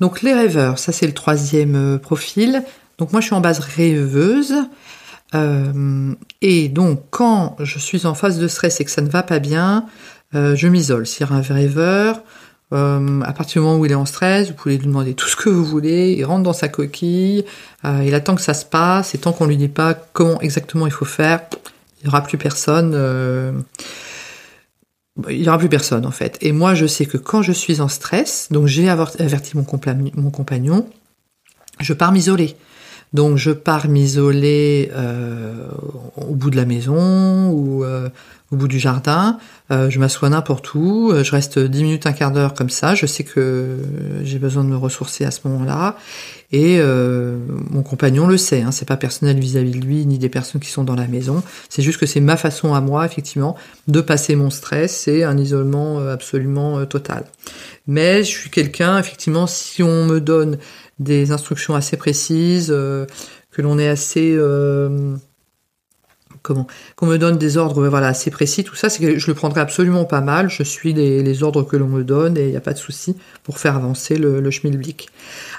Donc 0.00 0.22
les 0.22 0.32
rêveurs, 0.32 0.78
ça 0.78 0.92
c'est 0.92 1.06
le 1.06 1.14
troisième 1.14 1.74
euh, 1.74 1.98
profil. 1.98 2.62
Donc 2.98 3.12
moi 3.12 3.20
je 3.20 3.26
suis 3.26 3.34
en 3.34 3.40
base 3.40 3.58
rêveuse. 3.58 4.54
et 6.42 6.68
donc 6.68 7.02
quand 7.10 7.56
je 7.60 7.78
suis 7.78 8.06
en 8.06 8.14
phase 8.14 8.38
de 8.38 8.48
stress 8.48 8.80
et 8.80 8.84
que 8.84 8.90
ça 8.90 9.02
ne 9.02 9.08
va 9.08 9.22
pas 9.22 9.38
bien, 9.38 9.86
je 10.32 10.68
m'isole. 10.68 11.06
Si 11.06 11.24
un 11.24 11.40
rêveur, 11.40 12.22
à 12.72 13.32
partir 13.32 13.62
du 13.62 13.66
moment 13.66 13.78
où 13.80 13.86
il 13.86 13.92
est 13.92 13.96
en 13.96 14.06
stress, 14.06 14.48
vous 14.48 14.54
pouvez 14.54 14.76
lui 14.76 14.86
demander 14.86 15.14
tout 15.14 15.28
ce 15.28 15.36
que 15.36 15.48
vous 15.48 15.64
voulez, 15.64 16.12
il 16.18 16.24
rentre 16.24 16.42
dans 16.42 16.52
sa 16.52 16.68
coquille, 16.68 17.44
il 17.84 18.14
attend 18.14 18.34
que 18.34 18.42
ça 18.42 18.54
se 18.54 18.66
passe, 18.66 19.14
et 19.14 19.18
tant 19.18 19.32
qu'on 19.32 19.46
lui 19.46 19.56
dit 19.56 19.68
pas 19.68 19.94
comment 19.94 20.40
exactement 20.40 20.86
il 20.86 20.92
faut 20.92 21.06
faire, 21.06 21.40
il 22.00 22.04
n'y 22.04 22.08
aura 22.08 22.22
plus 22.22 22.36
personne 22.36 23.64
il 25.28 25.42
n'y 25.42 25.48
aura 25.48 25.58
plus 25.58 25.68
personne 25.68 26.06
en 26.06 26.10
fait. 26.10 26.38
Et 26.40 26.52
moi, 26.52 26.74
je 26.74 26.86
sais 26.86 27.06
que 27.06 27.16
quand 27.16 27.42
je 27.42 27.52
suis 27.52 27.80
en 27.80 27.88
stress, 27.88 28.48
donc 28.50 28.66
j'ai 28.66 28.88
averti 28.88 29.56
mon, 29.56 29.64
compagnon, 29.64 30.86
je 31.80 31.92
pars 31.92 32.12
m'isoler. 32.12 32.56
Donc 33.12 33.36
je 33.36 33.50
pars 33.50 33.88
m'isoler 33.88 34.90
euh, 34.94 35.66
au 36.16 36.34
bout 36.34 36.50
de 36.50 36.56
la 36.56 36.64
maison 36.64 37.50
ou 37.50 37.84
euh, 37.84 38.08
au 38.52 38.56
bout 38.56 38.68
du 38.68 38.78
jardin. 38.78 39.38
Euh, 39.70 39.90
je 39.90 39.98
m'assois 39.98 40.28
n'importe 40.28 40.74
où. 40.74 41.12
Je 41.22 41.30
reste 41.30 41.58
dix 41.58 41.82
minutes, 41.82 42.06
un 42.06 42.12
quart 42.12 42.32
d'heure 42.32 42.54
comme 42.54 42.70
ça. 42.70 42.94
Je 42.94 43.06
sais 43.06 43.24
que 43.24 43.78
j'ai 44.22 44.38
besoin 44.38 44.64
de 44.64 44.68
me 44.68 44.76
ressourcer 44.76 45.24
à 45.24 45.30
ce 45.30 45.40
moment-là. 45.44 45.96
Et 46.52 46.78
euh, 46.80 47.38
mon 47.70 47.82
compagnon 47.82 48.26
le 48.26 48.36
sait, 48.36 48.62
hein, 48.62 48.72
c'est 48.72 48.86
pas 48.86 48.96
personnel 48.96 49.38
vis-à-vis 49.38 49.70
de 49.70 49.78
lui 49.78 50.04
ni 50.04 50.18
des 50.18 50.28
personnes 50.28 50.60
qui 50.60 50.70
sont 50.70 50.82
dans 50.82 50.96
la 50.96 51.06
maison. 51.06 51.44
C'est 51.68 51.82
juste 51.82 52.00
que 52.00 52.06
c'est 52.06 52.20
ma 52.20 52.36
façon 52.36 52.74
à 52.74 52.80
moi, 52.80 53.06
effectivement, 53.06 53.56
de 53.86 54.00
passer 54.00 54.34
mon 54.34 54.50
stress. 54.50 54.96
C'est 55.04 55.22
un 55.22 55.38
isolement 55.38 56.00
euh, 56.00 56.12
absolument 56.12 56.78
euh, 56.78 56.86
total. 56.86 57.24
Mais 57.86 58.24
je 58.24 58.30
suis 58.30 58.50
quelqu'un, 58.50 58.98
effectivement, 58.98 59.46
si 59.46 59.84
on 59.84 60.06
me 60.06 60.20
donne 60.20 60.58
des 60.98 61.30
instructions 61.30 61.74
assez 61.76 61.96
précises, 61.96 62.68
que 62.68 63.62
l'on 63.62 63.78
est 63.78 63.88
assez 63.88 64.36
comment 66.42 66.66
qu'on 66.96 67.06
me 67.06 67.18
donne 67.18 67.38
des 67.38 67.56
ordres 67.56 67.86
voilà 67.88 68.08
assez 68.08 68.30
précis. 68.30 68.64
Tout 68.64 68.74
ça 68.74 68.88
c'est 68.88 69.00
que 69.00 69.18
je 69.18 69.26
le 69.26 69.34
prendrai 69.34 69.60
absolument 69.60 70.04
pas 70.04 70.20
mal. 70.20 70.50
Je 70.50 70.62
suis 70.62 70.92
les, 70.92 71.42
ordres 71.42 71.62
que 71.62 71.76
l'on 71.76 71.86
me 71.86 72.04
donne 72.04 72.36
et 72.36 72.44
il 72.44 72.50
n'y 72.50 72.56
a 72.56 72.60
pas 72.60 72.72
de 72.72 72.78
souci 72.78 73.16
pour 73.44 73.58
faire 73.58 73.76
avancer 73.76 74.16
le, 74.16 74.50
schmilblick. 74.50 75.08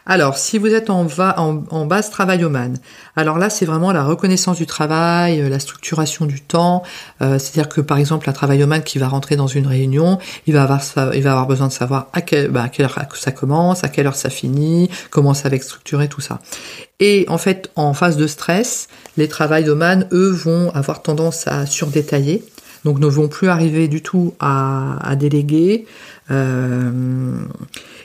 Alors 0.05 0.37
si 0.37 0.57
vous 0.57 0.73
êtes 0.73 0.89
en, 0.89 1.05
va, 1.05 1.39
en, 1.39 1.85
base 1.85 2.09
travailloman 2.09 2.77
alors 3.15 3.37
là 3.37 3.49
c'est 3.49 3.65
vraiment 3.65 3.91
la 3.91 4.03
reconnaissance 4.03 4.57
du 4.57 4.65
travail 4.65 5.41
euh, 5.41 5.49
la 5.49 5.59
structuration 5.59 6.25
du 6.25 6.41
temps. 6.41 6.83
Euh, 7.21 7.39
c'est 7.39 7.59
à 7.59 7.63
dire 7.63 7.69
que 7.69 7.81
par 7.81 7.97
exemple 7.97 8.29
un 8.29 8.33
travailloman 8.33 8.81
qui 8.83 8.99
va 8.99 9.07
rentrer 9.07 9.35
dans 9.35 9.47
une 9.47 9.67
réunion 9.67 10.17
il 10.47 10.53
va 10.53 10.63
avoir 10.63 11.47
besoin 11.47 11.67
de 11.67 11.73
savoir 11.73 12.07
à, 12.13 12.21
quelle, 12.21 12.49
bah, 12.49 12.63
à 12.63 12.69
quelle 12.69 12.85
heure 12.85 12.97
ça 13.15 13.31
commence 13.31 13.83
à 13.83 13.89
quelle 13.89 14.07
heure 14.07 14.15
ça 14.15 14.29
finit 14.29 14.89
comment 15.09 15.33
ça 15.33 15.49
va 15.49 15.55
être 15.55 15.63
structuré 15.63 16.07
tout 16.07 16.21
ça. 16.21 16.39
Et 16.99 17.25
en 17.29 17.39
fait, 17.39 17.71
en 17.75 17.93
phase 17.93 18.15
de 18.15 18.27
stress, 18.27 18.87
les 19.17 19.27
travaillomanes, 19.27 20.07
eux, 20.11 20.29
vont 20.29 20.70
avoir 20.73 21.01
tendance 21.01 21.47
à 21.47 21.65
surdétailler, 21.65 22.43
donc 22.85 22.99
ne 22.99 23.07
vont 23.07 23.27
plus 23.27 23.47
arriver 23.47 23.87
du 23.87 24.01
tout 24.01 24.33
à, 24.39 25.15
déléguer. 25.15 25.85
Euh, 26.29 26.91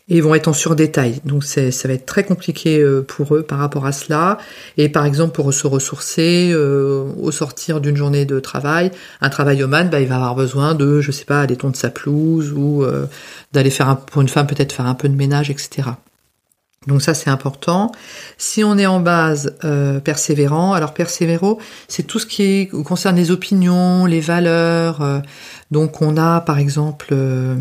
et 0.08 0.20
vont 0.20 0.34
être 0.34 0.48
en 0.48 0.52
surdétail. 0.52 1.20
Donc 1.24 1.44
ça 1.44 1.70
va 1.84 1.94
être 1.94 2.06
très 2.06 2.24
compliqué 2.24 2.78
euh, 2.78 3.02
pour 3.02 3.34
eux 3.34 3.42
par 3.42 3.58
rapport 3.58 3.86
à 3.86 3.92
cela. 3.92 4.38
Et 4.76 4.88
par 4.88 5.04
exemple, 5.04 5.34
pour 5.34 5.52
se 5.52 5.66
ressourcer 5.66 6.50
euh, 6.52 7.04
au 7.20 7.32
sortir 7.32 7.80
d'une 7.80 7.96
journée 7.96 8.24
de 8.24 8.38
travail, 8.40 8.90
un 9.20 9.28
travaillomane, 9.30 9.90
bah, 9.90 10.00
il 10.00 10.08
va 10.08 10.16
avoir 10.16 10.34
besoin 10.34 10.74
de, 10.74 11.00
je 11.00 11.10
sais 11.10 11.24
pas, 11.24 11.40
aller 11.40 11.56
tondre 11.56 11.76
sa 11.76 11.90
pelouse 11.90 12.52
ou 12.56 12.84
d'aller 13.52 13.70
faire, 13.70 13.88
un, 13.88 13.96
pour 13.96 14.22
une 14.22 14.28
femme 14.28 14.46
peut-être 14.46 14.72
faire 14.72 14.86
un 14.86 14.94
peu 14.94 15.08
de 15.08 15.16
ménage, 15.16 15.50
etc. 15.50 15.90
Donc 16.86 17.02
ça 17.02 17.14
c'est 17.14 17.30
important. 17.30 17.92
Si 18.38 18.62
on 18.62 18.78
est 18.78 18.86
en 18.86 19.00
base 19.00 19.56
euh, 19.64 19.98
persévérant, 19.98 20.72
alors 20.72 20.94
persévéro, 20.94 21.58
c'est 21.88 22.04
tout 22.04 22.18
ce 22.18 22.26
qui 22.26 22.68
concerne 22.68 23.16
les 23.16 23.30
opinions, 23.30 24.06
les 24.06 24.20
valeurs. 24.20 25.02
Euh, 25.02 25.18
donc 25.70 26.02
on 26.02 26.16
a 26.16 26.40
par 26.40 26.58
exemple 26.58 27.08
euh, 27.12 27.56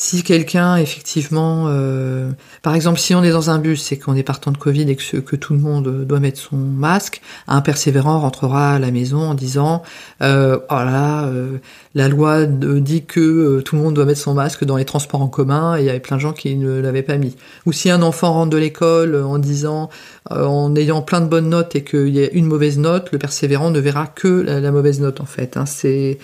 si 0.00 0.22
quelqu'un, 0.22 0.76
effectivement, 0.76 1.64
euh, 1.66 2.30
par 2.62 2.76
exemple, 2.76 3.00
si 3.00 3.16
on 3.16 3.24
est 3.24 3.32
dans 3.32 3.50
un 3.50 3.58
bus 3.58 3.90
et 3.90 3.98
qu'on 3.98 4.14
est 4.14 4.22
partant 4.22 4.52
de 4.52 4.56
Covid 4.56 4.88
et 4.88 4.94
que, 4.94 5.34
tout 5.34 5.54
le 5.54 5.58
monde 5.58 6.04
doit 6.06 6.20
mettre 6.20 6.38
son 6.38 6.56
masque, 6.56 7.20
un 7.48 7.60
persévérant 7.60 8.20
rentrera 8.20 8.74
à 8.74 8.78
la 8.78 8.92
maison 8.92 9.18
en 9.18 9.34
disant 9.34 9.82
euh, 10.22 10.60
oh 10.70 10.74
là, 10.74 11.24
euh, 11.24 11.58
la 11.96 12.06
loi 12.06 12.46
dit 12.46 13.06
que 13.06 13.18
euh, 13.18 13.60
tout 13.60 13.74
le 13.74 13.82
monde 13.82 13.94
doit 13.94 14.04
mettre 14.04 14.20
son 14.20 14.34
masque 14.34 14.64
dans 14.64 14.76
les 14.76 14.84
transports 14.84 15.20
en 15.20 15.26
commun 15.26 15.76
et 15.76 15.80
il 15.80 15.86
y 15.86 15.90
avait 15.90 15.98
plein 15.98 16.16
de 16.16 16.22
gens 16.22 16.32
qui 16.32 16.54
ne 16.54 16.78
l'avaient 16.80 17.02
pas 17.02 17.16
mis. 17.16 17.34
Ou 17.66 17.72
si 17.72 17.90
un 17.90 18.02
enfant 18.02 18.32
rentre 18.32 18.50
de 18.50 18.56
l'école 18.56 19.16
en 19.16 19.38
disant, 19.38 19.90
en 20.30 20.76
ayant 20.76 21.02
plein 21.02 21.20
de 21.20 21.26
bonnes 21.26 21.48
notes 21.48 21.74
et 21.74 21.82
qu'il 21.82 22.10
y 22.10 22.24
a 22.24 22.30
une 22.30 22.46
mauvaise 22.46 22.78
note, 22.78 23.10
le 23.10 23.18
persévérant 23.18 23.72
ne 23.72 23.80
verra 23.80 24.06
que 24.06 24.28
la, 24.28 24.70
mauvaise 24.70 25.00
note 25.00 25.20
en. 25.20 25.26
Hein. 25.56 25.66
C'est 25.66 26.18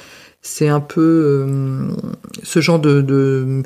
c'est 0.44 0.68
un 0.68 0.80
peu 0.80 1.46
euh, 1.48 1.88
ce 2.42 2.60
genre 2.60 2.78
de, 2.78 3.00
de, 3.00 3.62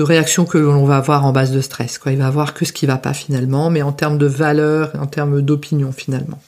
réaction 0.00 0.44
que 0.44 0.56
l'on 0.56 0.84
va 0.84 0.96
avoir 0.96 1.26
en 1.26 1.32
base 1.32 1.50
de 1.50 1.60
stress. 1.60 1.98
Il 2.06 2.18
va 2.18 2.28
avoir 2.28 2.54
que 2.54 2.64
ce 2.64 2.72
qui 2.72 2.86
va 2.86 2.98
pas 2.98 3.12
finalement, 3.12 3.68
mais 3.68 3.82
en 3.82 3.90
termes 3.90 4.16
de 4.16 4.26
valeur, 4.26 4.92
en 4.98 5.06
termes 5.06 5.42
d'opinion 5.42 5.90
finalement. 5.90 6.40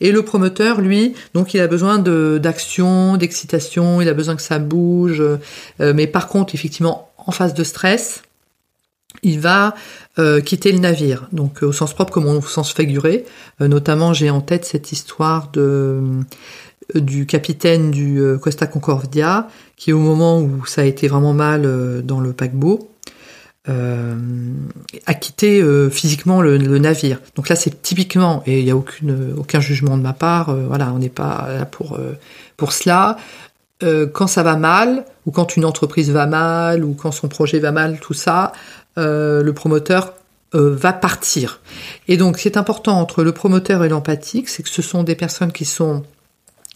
Et 0.00 0.10
le 0.10 0.22
promoteur, 0.22 0.80
lui, 0.80 1.14
donc 1.34 1.54
il 1.54 1.60
a 1.60 1.68
besoin 1.68 1.98
d'action, 1.98 3.16
d'excitation, 3.16 4.02
il 4.02 4.08
a 4.08 4.14
besoin 4.14 4.34
que 4.34 4.42
ça 4.42 4.58
bouge. 4.58 5.20
Euh, 5.20 5.92
mais 5.94 6.08
par 6.08 6.26
contre, 6.26 6.54
effectivement, 6.54 7.12
en 7.18 7.30
phase 7.30 7.54
de 7.54 7.62
stress, 7.62 8.22
il 9.22 9.38
va 9.38 9.74
euh, 10.18 10.40
quitter 10.40 10.72
le 10.72 10.78
navire, 10.78 11.28
donc 11.30 11.62
au 11.62 11.72
sens 11.72 11.94
propre 11.94 12.12
comme 12.12 12.26
au 12.26 12.42
sens 12.42 12.74
figuré. 12.74 13.24
notamment, 13.60 14.12
j'ai 14.12 14.30
en 14.30 14.40
tête 14.40 14.64
cette 14.64 14.90
histoire 14.90 15.50
de 15.52 16.24
du 16.94 17.26
capitaine 17.26 17.90
du 17.90 18.20
euh, 18.20 18.38
Costa 18.38 18.66
Concordia, 18.66 19.48
qui 19.76 19.92
au 19.92 19.98
moment 19.98 20.40
où 20.40 20.64
ça 20.66 20.82
a 20.82 20.84
été 20.84 21.08
vraiment 21.08 21.32
mal 21.32 21.62
euh, 21.64 22.02
dans 22.02 22.20
le 22.20 22.32
paquebot, 22.32 22.90
euh, 23.68 24.14
a 25.06 25.14
quitté 25.14 25.60
physiquement 25.90 26.40
le, 26.40 26.56
navire. 26.78 27.18
Donc 27.34 27.48
là, 27.48 27.56
c'est 27.56 27.82
typiquement, 27.82 28.44
et 28.46 28.60
il 28.60 28.64
n'y 28.64 28.70
a 28.70 28.76
aucune, 28.76 29.34
aucun 29.36 29.58
jugement 29.58 29.96
de 29.96 30.02
ma 30.02 30.12
part, 30.12 30.54
voilà, 30.54 30.92
on 30.92 31.00
n'est 31.00 31.08
pas 31.08 31.48
là 31.52 31.66
pour, 31.66 31.98
pour 32.56 32.72
cela. 32.72 33.16
quand 33.80 34.28
ça 34.28 34.44
va 34.44 34.54
mal, 34.54 35.04
ou 35.26 35.32
quand 35.32 35.56
une 35.56 35.64
entreprise 35.64 36.12
va 36.12 36.26
mal, 36.26 36.84
ou 36.84 36.94
quand 36.94 37.10
son 37.10 37.26
projet 37.26 37.58
va 37.58 37.72
mal, 37.72 37.98
tout 37.98 38.14
ça, 38.14 38.52
le 38.96 39.50
promoteur 39.50 40.14
va 40.52 40.92
partir. 40.92 41.58
Et 42.06 42.16
donc, 42.16 42.38
c'est 42.38 42.56
important 42.56 43.00
entre 43.00 43.24
le 43.24 43.32
promoteur 43.32 43.82
et 43.82 43.88
l'empathique, 43.88 44.48
c'est 44.48 44.62
que 44.62 44.68
ce 44.68 44.80
sont 44.80 45.02
des 45.02 45.16
personnes 45.16 45.50
qui 45.50 45.64
sont 45.64 46.04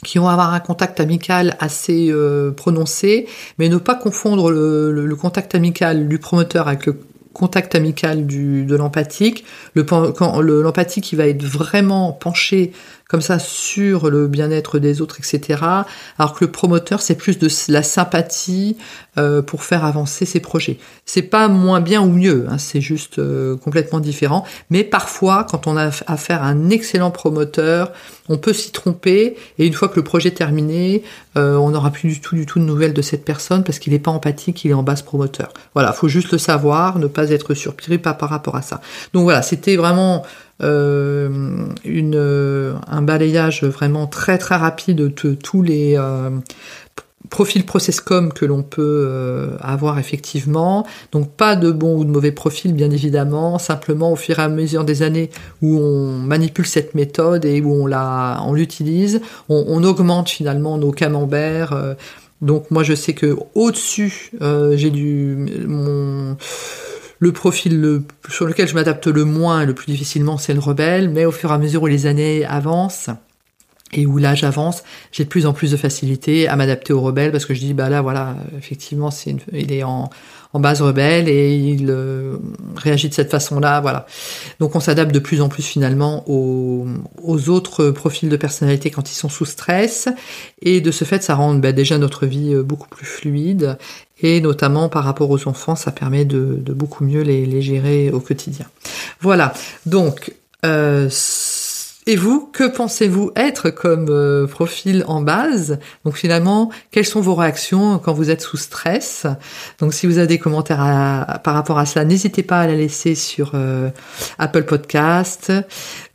qui 0.05 0.19
vont 0.19 0.29
avoir 0.29 0.55
un 0.55 0.61
contact 0.61 1.01
amical 1.01 1.57
assez 1.61 2.09
euh, 2.11 2.51
prononcé, 2.53 3.27
mais 3.59 3.69
ne 3.69 3.77
pas 3.77 3.95
confondre 3.95 4.51
le, 4.51 5.17
contact 5.21 5.55
amical 5.55 6.09
du 6.09 6.19
promoteur 6.19 6.69
avec 6.69 6.87
le 6.87 6.99
contact 7.33 7.75
amical 7.75 8.27
de 8.27 8.77
l'empathique. 8.77 9.45
L'empathique 9.75 11.05
qui 11.05 11.17
va 11.17 11.27
être 11.27 11.45
vraiment 11.45 12.13
penché 12.13 12.73
comme 13.11 13.21
ça 13.21 13.41
sur 13.41 14.09
le 14.09 14.29
bien-être 14.29 14.79
des 14.79 15.01
autres, 15.01 15.19
etc. 15.19 15.61
Alors 16.17 16.35
que 16.35 16.45
le 16.45 16.51
promoteur, 16.53 17.03
c'est 17.03 17.17
plus 17.17 17.39
de 17.39 17.49
la 17.69 17.83
sympathie 17.83 18.77
euh, 19.19 19.43
pour 19.43 19.65
faire 19.65 19.85
avancer 19.85 20.27
ses 20.27 20.39
projets. 20.39 20.79
C'est 21.07 21.23
pas 21.23 21.49
moins 21.49 21.81
bien 21.81 22.03
ou 22.03 22.13
mieux, 22.13 22.47
hein, 22.49 22.59
c'est 22.59 22.81
juste 22.81 23.19
euh, 23.19 23.57
complètement 23.57 23.99
différent. 23.99 24.45
Mais 24.71 24.85
parfois, 24.85 25.45
quand 25.49 25.67
on 25.67 25.77
a 25.77 25.91
affaire 26.07 26.45
à 26.45 26.47
un 26.47 26.71
excellent 26.71 27.11
promoteur, 27.11 27.93
on 28.31 28.39
peut 28.39 28.55
s'y 28.55 28.71
tromper 28.71 29.37
et 29.59 29.67
une 29.67 29.75
fois 29.75 29.89
que 29.89 29.97
le 29.97 30.05
projet 30.05 30.29
est 30.29 30.33
terminé, 30.33 31.03
euh, 31.37 31.57
on 31.57 31.71
n'aura 31.71 31.91
plus 31.91 32.09
du 32.09 32.21
tout, 32.21 32.37
du 32.37 32.47
tout 32.47 32.59
de 32.61 32.65
nouvelles 32.65 32.95
de 32.95 33.03
cette 33.03 33.25
personne 33.25 33.65
parce 33.65 33.79
qu'il 33.79 33.93
n'est 33.93 33.99
pas 33.99 34.13
empathique, 34.13 34.65
il 34.65 34.71
est 34.71 34.75
en 34.75 34.83
base 34.83 35.03
promoteur. 35.03 35.53
Voilà, 35.75 35.93
faut 35.93 36.09
juste 36.09 36.33
le 36.33 36.39
savoir, 36.39 36.99
ne 36.99 37.09
pas 37.09 37.31
être 37.31 37.53
surpris 37.55 37.99
par, 37.99 38.17
par 38.17 38.31
rapport 38.31 38.57
à 38.57 38.63
ça. 38.63 38.81
Donc 39.13 39.25
voilà, 39.25 39.43
c'était 39.43 39.77
vraiment 39.77 40.25
euh, 40.63 41.67
une, 41.85 42.75
un 42.87 43.03
balayage 43.03 43.65
vraiment 43.65 44.07
très 44.07 44.39
très 44.39 44.57
rapide 44.57 44.97
de 44.97 45.35
tous 45.35 45.63
les 45.63 45.99
profil 47.29 47.67
Processcom 47.67 48.33
que 48.33 48.47
l'on 48.47 48.63
peut 48.63 49.05
euh, 49.07 49.57
avoir 49.61 49.99
effectivement. 49.99 50.87
Donc 51.13 51.31
pas 51.31 51.55
de 51.55 51.71
bon 51.71 51.97
ou 51.97 52.05
de 52.05 52.11
mauvais 52.11 52.33
profil 52.33 52.73
bien 52.73 52.91
évidemment, 52.91 53.59
simplement 53.59 54.13
au 54.13 54.17
fur 54.17 54.39
et 54.39 54.43
à 54.43 54.49
mesure 54.49 54.85
des 54.85 55.03
années 55.03 55.31
où 55.61 55.79
on 55.79 56.17
manipule 56.19 56.67
cette 56.67 56.95
méthode 56.95 57.45
et 57.45 57.61
où 57.61 57.75
on 57.75 57.87
la 57.87 58.41
on 58.47 58.55
l'utilise, 58.55 59.21
on, 59.49 59.83
augmente 59.85 60.29
finalement 60.29 60.79
nos 60.79 60.93
camemberts. 60.93 61.73
Euh. 61.73 61.95
donc 62.43 62.71
moi 62.71 62.83
je 62.83 62.95
sais 62.95 63.13
que 63.13 63.37
au-dessus 63.55 64.31
euh, 64.41 64.77
j'ai 64.77 64.91
du 64.91 65.37
mon 65.67 66.37
le 67.19 67.33
profil 67.33 68.03
sur 68.31 68.47
lequel 68.47 68.67
je 68.67 68.75
m'adapte 68.75 69.07
le 69.07 69.25
moins 69.27 69.63
et 69.63 69.67
le 69.67 69.75
plus 69.75 69.87
difficilement 69.87 70.39
c'est 70.39 70.55
le 70.55 70.61
rebelle, 70.61 71.11
mais 71.11 71.27
au 71.27 71.33
fur 71.33 71.51
et 71.51 71.55
à 71.55 71.59
mesure 71.59 71.83
où 71.83 71.87
les 71.87 72.07
années 72.07 72.47
avancent, 72.47 73.11
et 73.93 74.07
où 74.07 74.19
l'âge 74.19 74.45
avance, 74.45 74.83
j'ai 75.13 75.25
de 75.25 75.29
plus 75.29 75.47
en 75.47 75.53
plus 75.53 75.73
de 75.73 75.77
facilité 75.77 76.49
à 76.49 76.57
m'adapter 76.57 76.93
aux 76.93 77.01
rebelles 77.01 77.33
parce 77.33 77.45
que 77.45 77.55
je 77.55 77.61
dis 77.61 77.75
bah 77.75 77.89
là 77.89 78.03
voilà 78.03 78.37
effectivement 78.57 79.11
c'est 79.11 79.35
il 79.53 79.73
est 79.73 79.83
en, 79.83 80.11
en 80.53 80.61
base 80.61 80.81
rebelle 80.81 81.29
et 81.29 81.57
il 81.57 81.87
euh, 81.91 82.37
réagit 82.77 83.09
de 83.09 83.15
cette 83.15 83.31
façon-là 83.31 83.81
voilà. 83.81 84.07
Donc 84.61 84.77
on 84.77 84.81
s'adapte 84.81 85.13
de 85.13 85.19
plus 85.19 85.41
en 85.41 85.49
plus 85.49 85.65
finalement 85.65 86.25
aux, 86.29 86.87
aux, 87.23 87.49
autres 87.49 87.91
profils 87.91 88.29
de 88.29 88.37
personnalité 88.37 88.91
quand 88.91 89.11
ils 89.11 89.15
sont 89.15 89.29
sous 89.29 89.45
stress. 89.45 90.09
Et 90.63 90.81
de 90.81 90.91
ce 90.91 91.05
fait 91.05 91.23
ça 91.23 91.35
rend 91.35 91.55
bah, 91.55 91.73
déjà 91.73 91.99
notre 91.99 92.27
vie 92.27 92.55
euh, 92.55 92.63
beaucoup 92.63 92.89
plus 92.89 93.07
fluide. 93.07 93.77
Et 94.23 94.41
notamment 94.41 94.89
par 94.89 95.05
rapport 95.05 95.31
aux 95.31 95.49
enfants 95.49 95.77
ça 95.77 95.91
permet 95.91 96.25
de, 96.25 96.59
de 96.61 96.73
beaucoup 96.73 97.05
mieux 97.05 97.23
les, 97.23 97.47
les 97.47 97.63
gérer 97.63 98.11
au 98.11 98.21
quotidien. 98.21 98.67
Voilà. 99.21 99.53
Donc 99.87 100.33
euh, 100.65 101.09
et 102.11 102.17
vous, 102.17 102.51
que 102.53 102.65
pensez-vous 102.65 103.31
être 103.37 103.71
comme 103.71 104.09
euh, 104.11 104.49
profil 104.49 105.05
en 105.07 105.23
base? 105.23 105.79
Donc 106.05 106.17
finalement, 106.17 106.73
quelles 106.91 107.07
sont 107.07 107.21
vos 107.21 107.37
réactions 107.37 108.01
quand 108.01 108.13
vous 108.13 108.31
êtes 108.31 108.41
sous 108.41 108.57
stress? 108.57 109.29
Donc 109.79 109.95
si 109.95 110.09
vous 110.09 110.19
avez 110.19 110.27
des 110.27 110.41
commentaires 110.41 110.79
par 111.45 111.55
rapport 111.55 111.79
à 111.79 111.87
cela, 111.87 112.05
n'hésitez 112.05 112.43
pas 112.43 112.63
à 112.63 112.67
la 112.67 112.75
laisser 112.75 113.15
sur 113.15 113.53
euh, 113.55 113.91
Apple 114.41 114.65
Podcast, 114.65 115.53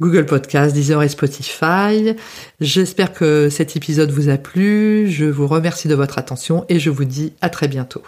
Google 0.02 0.26
Podcast, 0.26 0.76
Deezer 0.76 1.02
et 1.02 1.08
Spotify. 1.08 2.18
J'espère 2.60 3.14
que 3.14 3.48
cet 3.50 3.78
épisode 3.78 4.12
vous 4.12 4.28
a 4.28 4.36
plu. 4.36 5.10
Je 5.10 5.24
vous 5.24 5.48
remercie 5.48 5.88
de 5.88 5.96
votre 5.96 6.18
attention 6.18 6.66
et 6.68 6.78
je 6.78 6.90
vous 6.90 7.06
dis 7.06 7.32
à 7.40 7.50
très 7.50 7.70
bientôt. 7.70 8.04